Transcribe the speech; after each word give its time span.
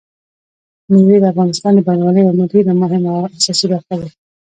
مېوې 0.91 1.17
د 1.21 1.25
افغانستان 1.33 1.71
د 1.75 1.79
بڼوالۍ 1.87 2.21
یوه 2.23 2.45
ډېره 2.53 2.73
مهمه 2.81 3.09
او 3.15 3.23
اساسي 3.37 3.65
برخه 3.73 3.95
ده. 4.01 4.07